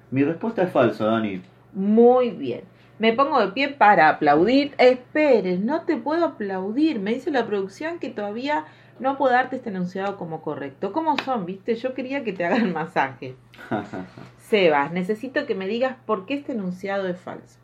Mi 0.09 0.23
respuesta 0.23 0.63
es 0.63 0.71
falsa, 0.71 1.05
Dani. 1.05 1.43
Muy 1.73 2.31
bien. 2.31 2.61
Me 2.97 3.13
pongo 3.13 3.39
de 3.39 3.49
pie 3.49 3.69
para 3.69 4.09
aplaudir. 4.09 4.73
Esperes, 4.79 5.59
no 5.59 5.81
te 5.81 5.95
puedo 5.97 6.25
aplaudir. 6.25 6.99
Me 6.99 7.13
dice 7.13 7.29
la 7.29 7.45
producción 7.45 7.99
que 7.99 8.09
todavía 8.09 8.65
no 8.99 9.15
puedo 9.15 9.31
darte 9.31 9.57
este 9.57 9.69
enunciado 9.69 10.17
como 10.17 10.41
correcto. 10.41 10.91
¿Cómo 10.91 11.15
son, 11.19 11.45
viste? 11.45 11.75
Yo 11.75 11.93
quería 11.93 12.23
que 12.23 12.33
te 12.33 12.45
hagan 12.45 12.73
masaje. 12.73 13.35
Sebas, 14.39 14.91
necesito 14.91 15.45
que 15.45 15.53
me 15.53 15.67
digas 15.67 15.97
por 16.07 16.25
qué 16.25 16.33
este 16.33 16.53
enunciado 16.53 17.07
es 17.07 17.19
falso. 17.19 17.59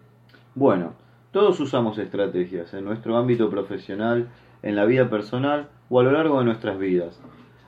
Bueno, 0.54 0.94
todos 1.38 1.60
usamos 1.60 2.00
estrategias 2.00 2.74
en 2.74 2.84
nuestro 2.84 3.16
ámbito 3.16 3.48
profesional, 3.52 4.28
en 4.64 4.76
la 4.76 4.86
vida 4.86 5.08
personal 5.08 5.70
o 5.88 6.00
a 6.00 6.04
lo 6.04 6.12
largo 6.12 6.40
de 6.40 6.46
nuestras 6.46 6.80
vidas. 6.80 7.22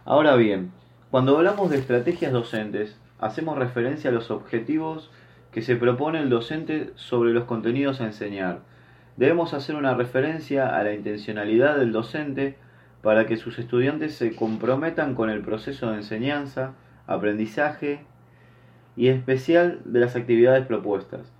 Ahora 0.06 0.36
bien, 0.36 0.72
cuando 1.12 1.38
hablamos 1.38 1.70
de 1.70 1.78
estrategias 1.78 2.34
docentes, 2.34 3.00
hacemos 3.20 3.60
referencia 3.60 4.10
a 4.10 4.14
los 4.14 4.32
objetivos 4.32 5.12
que 5.52 5.62
se 5.62 5.76
propone 5.76 6.20
el 6.20 6.32
docente 6.32 6.94
sobre 6.96 7.32
los 7.32 7.44
contenidos 7.44 8.02
a 8.02 8.06
enseñar. 8.06 8.62
Debemos 9.18 9.54
hacer 9.54 9.76
una 9.76 9.94
referencia 9.94 10.76
a 10.76 10.84
la 10.84 10.96
intencionalidad 10.96 11.78
del 11.78 11.92
docente 11.92 12.58
para 13.04 13.28
que 13.28 13.38
sus 13.38 13.60
estudiantes 13.60 14.16
se 14.16 14.36
comprometan 14.36 15.14
con 15.14 15.30
el 15.30 15.42
proceso 15.42 15.92
de 15.92 15.98
enseñanza, 15.98 16.74
aprendizaje 17.06 18.04
y 18.96 19.10
especial 19.10 19.82
de 19.86 20.00
las 20.00 20.16
actividades 20.16 20.66
propuestas. 20.66 21.32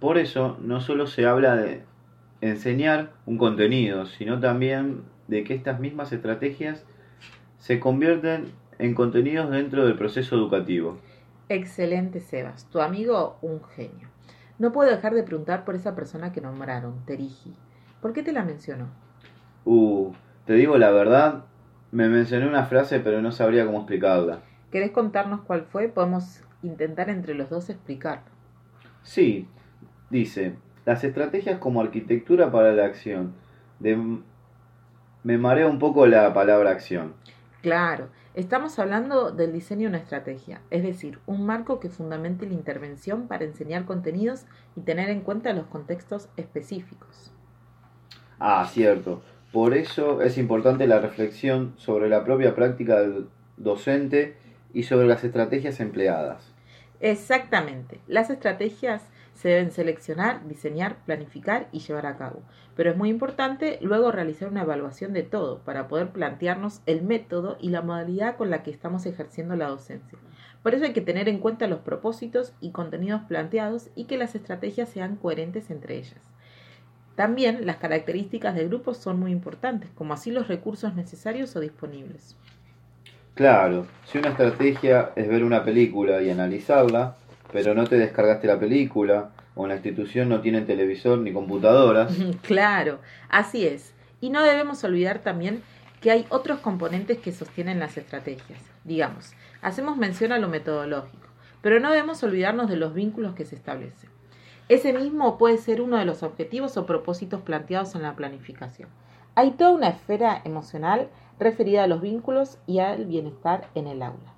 Por 0.00 0.18
eso 0.18 0.56
no 0.60 0.80
solo 0.80 1.06
se 1.06 1.26
habla 1.26 1.56
de 1.56 1.82
enseñar 2.40 3.12
un 3.26 3.38
contenido, 3.38 4.06
sino 4.06 4.38
también 4.38 5.02
de 5.26 5.44
que 5.44 5.54
estas 5.54 5.80
mismas 5.80 6.12
estrategias 6.12 6.84
se 7.58 7.80
convierten 7.80 8.52
en 8.78 8.94
contenidos 8.94 9.50
dentro 9.50 9.84
del 9.84 9.96
proceso 9.96 10.36
educativo. 10.36 10.98
Excelente, 11.48 12.20
Sebas. 12.20 12.68
Tu 12.70 12.80
amigo, 12.80 13.38
un 13.42 13.64
genio. 13.64 14.08
No 14.58 14.72
puedo 14.72 14.90
dejar 14.90 15.14
de 15.14 15.22
preguntar 15.22 15.64
por 15.64 15.74
esa 15.74 15.94
persona 15.94 16.32
que 16.32 16.40
nombraron, 16.40 17.04
Terigi. 17.04 17.54
¿Por 18.00 18.12
qué 18.12 18.22
te 18.22 18.32
la 18.32 18.44
mencionó? 18.44 18.86
Uh, 19.64 20.12
te 20.44 20.54
digo 20.54 20.78
la 20.78 20.90
verdad, 20.90 21.44
me 21.90 22.08
mencionó 22.08 22.48
una 22.48 22.64
frase 22.64 23.00
pero 23.00 23.20
no 23.22 23.32
sabría 23.32 23.66
cómo 23.66 23.78
explicarla. 23.78 24.40
¿Querés 24.70 24.90
contarnos 24.92 25.42
cuál 25.42 25.64
fue? 25.64 25.88
Podemos 25.88 26.42
intentar 26.62 27.08
entre 27.08 27.34
los 27.34 27.50
dos 27.50 27.70
explicar. 27.70 28.22
Sí, 29.02 29.48
dice, 30.10 30.54
las 30.84 31.04
estrategias 31.04 31.58
como 31.58 31.80
arquitectura 31.80 32.50
para 32.50 32.72
la 32.72 32.84
acción. 32.84 33.34
De... 33.78 33.96
Me 35.24 35.36
marea 35.36 35.66
un 35.66 35.78
poco 35.78 36.06
la 36.06 36.32
palabra 36.32 36.70
acción. 36.70 37.14
Claro, 37.60 38.08
estamos 38.34 38.78
hablando 38.78 39.32
del 39.32 39.52
diseño 39.52 39.82
de 39.82 39.88
una 39.88 39.98
estrategia, 39.98 40.60
es 40.70 40.84
decir, 40.84 41.18
un 41.26 41.44
marco 41.44 41.80
que 41.80 41.88
fundamente 41.88 42.46
la 42.46 42.54
intervención 42.54 43.26
para 43.26 43.44
enseñar 43.44 43.84
contenidos 43.84 44.46
y 44.76 44.82
tener 44.82 45.10
en 45.10 45.22
cuenta 45.22 45.52
los 45.52 45.66
contextos 45.66 46.28
específicos. 46.36 47.32
Ah, 48.38 48.66
cierto. 48.70 49.22
Por 49.52 49.74
eso 49.74 50.22
es 50.22 50.38
importante 50.38 50.86
la 50.86 51.00
reflexión 51.00 51.74
sobre 51.78 52.08
la 52.08 52.24
propia 52.24 52.54
práctica 52.54 53.00
del 53.00 53.28
docente 53.56 54.36
y 54.72 54.84
sobre 54.84 55.08
las 55.08 55.24
estrategias 55.24 55.80
empleadas. 55.80 56.54
Exactamente. 57.00 58.00
Las 58.06 58.30
estrategias 58.30 59.02
se 59.38 59.50
deben 59.50 59.70
seleccionar, 59.70 60.48
diseñar, 60.48 60.96
planificar 61.06 61.68
y 61.70 61.78
llevar 61.78 62.06
a 62.06 62.16
cabo. 62.16 62.42
Pero 62.74 62.90
es 62.90 62.96
muy 62.96 63.08
importante 63.08 63.78
luego 63.80 64.10
realizar 64.10 64.48
una 64.48 64.62
evaluación 64.62 65.12
de 65.12 65.22
todo 65.22 65.60
para 65.60 65.86
poder 65.86 66.08
plantearnos 66.08 66.80
el 66.86 67.02
método 67.02 67.56
y 67.60 67.68
la 67.68 67.80
modalidad 67.80 68.36
con 68.36 68.50
la 68.50 68.64
que 68.64 68.72
estamos 68.72 69.06
ejerciendo 69.06 69.54
la 69.54 69.68
docencia. 69.68 70.18
Por 70.64 70.74
eso 70.74 70.86
hay 70.86 70.92
que 70.92 71.02
tener 71.02 71.28
en 71.28 71.38
cuenta 71.38 71.68
los 71.68 71.78
propósitos 71.78 72.52
y 72.60 72.72
contenidos 72.72 73.22
planteados 73.28 73.90
y 73.94 74.06
que 74.06 74.18
las 74.18 74.34
estrategias 74.34 74.88
sean 74.88 75.14
coherentes 75.14 75.70
entre 75.70 75.98
ellas. 75.98 76.20
También 77.14 77.64
las 77.64 77.76
características 77.76 78.56
del 78.56 78.68
grupo 78.68 78.92
son 78.92 79.20
muy 79.20 79.30
importantes, 79.30 79.88
como 79.94 80.14
así 80.14 80.32
los 80.32 80.48
recursos 80.48 80.96
necesarios 80.96 81.54
o 81.54 81.60
disponibles. 81.60 82.36
Claro, 83.34 83.86
si 84.04 84.18
una 84.18 84.30
estrategia 84.30 85.12
es 85.14 85.28
ver 85.28 85.44
una 85.44 85.62
película 85.64 86.20
y 86.22 86.30
analizarla, 86.30 87.14
pero 87.52 87.74
no 87.74 87.84
te 87.84 87.96
descargaste 87.96 88.46
la 88.46 88.58
película, 88.58 89.30
o 89.54 89.66
la 89.66 89.74
institución 89.74 90.28
no 90.28 90.40
tienen 90.40 90.66
televisor 90.66 91.18
ni 91.18 91.32
computadoras. 91.32 92.16
Claro, 92.42 93.00
así 93.28 93.66
es. 93.66 93.94
Y 94.20 94.30
no 94.30 94.42
debemos 94.42 94.82
olvidar 94.84 95.20
también 95.20 95.62
que 96.00 96.10
hay 96.10 96.26
otros 96.28 96.60
componentes 96.60 97.18
que 97.18 97.32
sostienen 97.32 97.80
las 97.80 97.96
estrategias. 97.96 98.60
Digamos, 98.84 99.32
hacemos 99.62 99.96
mención 99.96 100.32
a 100.32 100.38
lo 100.38 100.48
metodológico, 100.48 101.26
pero 101.60 101.80
no 101.80 101.90
debemos 101.90 102.22
olvidarnos 102.22 102.70
de 102.70 102.76
los 102.76 102.94
vínculos 102.94 103.34
que 103.34 103.44
se 103.44 103.56
establecen. 103.56 104.10
Ese 104.68 104.92
mismo 104.92 105.38
puede 105.38 105.58
ser 105.58 105.80
uno 105.80 105.96
de 105.96 106.04
los 106.04 106.22
objetivos 106.22 106.76
o 106.76 106.86
propósitos 106.86 107.40
planteados 107.40 107.94
en 107.94 108.02
la 108.02 108.14
planificación. 108.14 108.88
Hay 109.34 109.52
toda 109.52 109.70
una 109.70 109.88
esfera 109.88 110.42
emocional 110.44 111.08
referida 111.38 111.84
a 111.84 111.86
los 111.86 112.00
vínculos 112.00 112.58
y 112.66 112.80
al 112.80 113.06
bienestar 113.06 113.68
en 113.74 113.86
el 113.86 114.02
aula. 114.02 114.34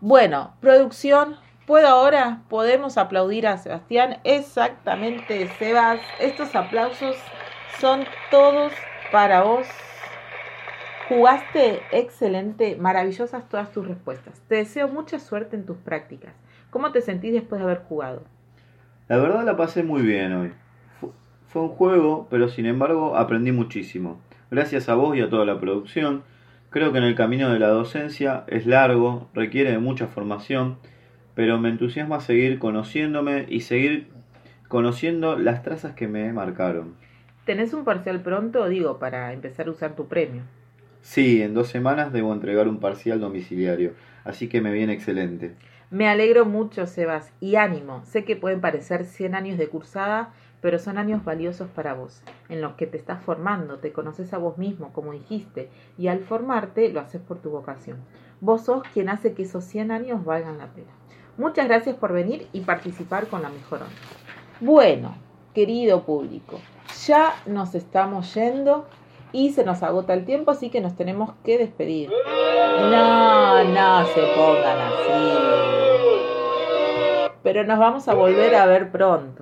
Bueno, 0.00 0.54
producción, 0.60 1.36
¿puedo 1.66 1.88
ahora? 1.88 2.42
¿Podemos 2.48 2.98
aplaudir 2.98 3.46
a 3.46 3.58
Sebastián? 3.58 4.18
Exactamente, 4.24 5.46
Sebas. 5.58 6.00
Estos 6.18 6.54
aplausos 6.54 7.16
son 7.80 8.04
todos 8.30 8.72
para 9.10 9.42
vos. 9.42 9.66
Jugaste 11.08 11.80
excelente, 11.92 12.76
maravillosas 12.76 13.48
todas 13.48 13.70
tus 13.72 13.86
respuestas. 13.86 14.40
Te 14.48 14.56
deseo 14.56 14.88
mucha 14.88 15.18
suerte 15.18 15.56
en 15.56 15.66
tus 15.66 15.76
prácticas. 15.76 16.34
¿Cómo 16.70 16.90
te 16.90 17.02
sentís 17.02 17.32
después 17.32 17.58
de 17.58 17.64
haber 17.64 17.82
jugado? 17.82 18.22
La 19.08 19.18
verdad 19.18 19.44
la 19.44 19.56
pasé 19.56 19.82
muy 19.82 20.02
bien 20.02 20.32
hoy. 20.32 20.52
Fue 21.48 21.60
un 21.60 21.68
juego, 21.68 22.28
pero 22.30 22.48
sin 22.48 22.64
embargo 22.64 23.16
aprendí 23.16 23.52
muchísimo. 23.52 24.20
Gracias 24.50 24.88
a 24.88 24.94
vos 24.94 25.14
y 25.16 25.20
a 25.20 25.28
toda 25.28 25.44
la 25.44 25.60
producción. 25.60 26.22
Creo 26.70 26.92
que 26.92 26.98
en 26.98 27.04
el 27.04 27.14
camino 27.14 27.52
de 27.52 27.58
la 27.58 27.68
docencia 27.68 28.44
es 28.46 28.64
largo, 28.64 29.28
requiere 29.34 29.72
de 29.72 29.78
mucha 29.78 30.06
formación, 30.06 30.78
pero 31.34 31.58
me 31.58 31.68
entusiasma 31.68 32.20
seguir 32.20 32.58
conociéndome 32.58 33.46
y 33.48 33.60
seguir 33.60 34.08
conociendo 34.68 35.38
las 35.38 35.62
trazas 35.62 35.94
que 35.94 36.08
me 36.08 36.32
marcaron. 36.32 36.94
¿Tenés 37.44 37.74
un 37.74 37.84
parcial 37.84 38.22
pronto, 38.22 38.68
digo, 38.68 38.98
para 38.98 39.32
empezar 39.32 39.66
a 39.66 39.72
usar 39.72 39.96
tu 39.96 40.06
premio? 40.06 40.42
Sí, 41.00 41.42
en 41.42 41.54
dos 41.54 41.68
semanas 41.68 42.12
debo 42.12 42.32
entregar 42.32 42.68
un 42.68 42.78
parcial 42.78 43.20
domiciliario, 43.20 43.94
así 44.24 44.48
que 44.48 44.60
me 44.60 44.72
viene 44.72 44.92
excelente. 44.92 45.56
Me 45.90 46.08
alegro 46.08 46.46
mucho, 46.46 46.86
Sebas, 46.86 47.32
y 47.40 47.56
ánimo. 47.56 48.02
Sé 48.04 48.24
que 48.24 48.36
pueden 48.36 48.60
parecer 48.60 49.04
100 49.04 49.34
años 49.34 49.58
de 49.58 49.68
cursada, 49.68 50.32
pero 50.62 50.78
son 50.78 50.96
años 50.96 51.24
valiosos 51.24 51.68
para 51.68 51.92
vos, 51.92 52.22
en 52.48 52.62
los 52.62 52.74
que 52.74 52.86
te 52.86 52.96
estás 52.96 53.22
formando, 53.22 53.78
te 53.78 53.92
conoces 53.92 54.32
a 54.32 54.38
vos 54.38 54.56
mismo, 54.56 54.92
como 54.92 55.12
dijiste, 55.12 55.68
y 55.98 56.06
al 56.06 56.20
formarte 56.20 56.88
lo 56.90 57.00
haces 57.00 57.20
por 57.20 57.42
tu 57.42 57.50
vocación. 57.50 57.98
Vos 58.40 58.64
sos 58.64 58.84
quien 58.94 59.08
hace 59.08 59.34
que 59.34 59.42
esos 59.42 59.64
100 59.64 59.90
años 59.90 60.24
valgan 60.24 60.58
la 60.58 60.68
pena. 60.68 60.92
Muchas 61.38 61.66
gracias 61.66 61.96
por 61.96 62.12
venir 62.12 62.46
y 62.52 62.60
participar 62.60 63.26
con 63.26 63.42
la 63.42 63.48
mejor 63.48 63.82
onda. 63.82 63.94
Bueno, 64.60 65.16
querido 65.54 66.02
público, 66.02 66.60
ya 67.06 67.34
nos 67.46 67.74
estamos 67.74 68.34
yendo 68.34 68.86
y 69.32 69.52
se 69.52 69.64
nos 69.64 69.82
agota 69.82 70.12
el 70.12 70.26
tiempo, 70.26 70.50
así 70.50 70.68
que 70.68 70.82
nos 70.82 70.94
tenemos 70.94 71.30
que 71.42 71.56
despedir. 71.56 72.10
No, 72.10 73.64
no 73.64 74.06
se 74.06 74.20
pongan 74.36 74.78
así. 74.78 75.38
Pero 77.42 77.64
nos 77.64 77.78
vamos 77.78 78.06
a 78.08 78.14
volver 78.14 78.54
a 78.54 78.66
ver 78.66 78.92
pronto. 78.92 79.41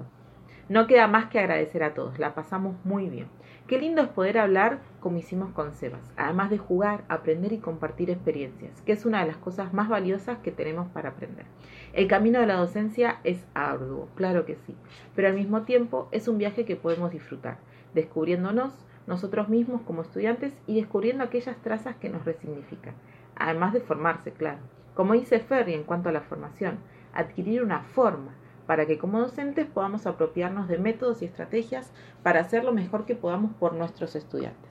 No 0.71 0.87
queda 0.87 1.09
más 1.09 1.27
que 1.31 1.41
agradecer 1.41 1.83
a 1.83 1.95
todos, 1.95 2.21
la 2.21 2.33
pasamos 2.33 2.77
muy 2.85 3.09
bien. 3.09 3.27
Qué 3.67 3.81
lindo 3.81 4.03
es 4.03 4.09
poder 4.09 4.39
hablar 4.39 4.79
como 5.00 5.17
hicimos 5.17 5.50
con 5.50 5.75
Sebas, 5.75 6.12
además 6.17 6.49
de 6.49 6.59
jugar, 6.59 7.03
aprender 7.09 7.53
y 7.53 7.59
compartir 7.59 8.09
experiencias, 8.09 8.81
que 8.83 8.93
es 8.93 9.05
una 9.05 9.21
de 9.21 9.27
las 9.27 9.37
cosas 9.37 9.75
más 9.75 9.89
valiosas 9.89 10.39
que 10.39 10.53
tenemos 10.53 10.87
para 10.91 11.09
aprender. 11.09 11.45
El 11.93 12.07
camino 12.07 12.39
de 12.39 12.47
la 12.47 12.55
docencia 12.55 13.19
es 13.25 13.45
arduo, 13.53 14.11
claro 14.15 14.47
que 14.47 14.55
sí, 14.65 14.77
pero 15.17 15.27
al 15.27 15.35
mismo 15.35 15.62
tiempo 15.62 16.09
es 16.12 16.29
un 16.29 16.39
viaje 16.39 16.65
que 16.65 16.77
podemos 16.77 17.11
disfrutar, 17.11 17.59
descubriéndonos 17.93 18.73
nosotros 19.09 19.49
mismos 19.49 19.83
como 19.83 20.03
estudiantes 20.03 20.53
y 20.69 20.77
descubriendo 20.77 21.25
aquellas 21.25 21.57
trazas 21.62 21.97
que 21.97 22.11
nos 22.11 22.25
resignifican, 22.25 22.94
además 23.35 23.73
de 23.73 23.81
formarse, 23.81 24.31
claro. 24.31 24.61
Como 24.94 25.14
dice 25.14 25.40
Ferry 25.40 25.75
en 25.75 25.83
cuanto 25.83 26.11
a 26.11 26.12
la 26.12 26.21
formación, 26.21 26.79
adquirir 27.12 27.64
una 27.64 27.81
forma 27.81 28.37
para 28.70 28.87
que 28.87 28.98
como 28.98 29.18
docentes 29.18 29.66
podamos 29.66 30.06
apropiarnos 30.06 30.68
de 30.68 30.78
métodos 30.78 31.22
y 31.22 31.24
estrategias 31.24 31.90
para 32.22 32.38
hacer 32.38 32.62
lo 32.62 32.70
mejor 32.70 33.04
que 33.04 33.16
podamos 33.16 33.50
por 33.59 33.72
nuestros 33.72 34.14
estudiantes. 34.14 34.70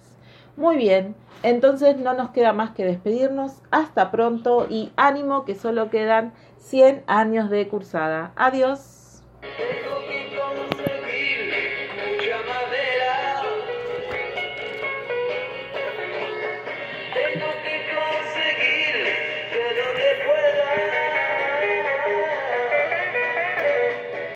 Muy 0.55 0.77
bien, 0.77 1.17
entonces 1.43 1.97
no 1.97 2.13
nos 2.13 2.29
queda 2.29 2.53
más 2.53 2.71
que 2.71 2.85
despedirnos. 2.85 3.61
Hasta 3.71 4.09
pronto 4.09 4.67
y 4.69 4.93
ánimo 4.95 5.43
que 5.43 5.53
solo 5.53 5.89
quedan 5.89 6.31
100 6.59 7.03
años 7.07 7.49
de 7.49 7.67
cursada. 7.67 8.31
Adiós. 8.37 9.21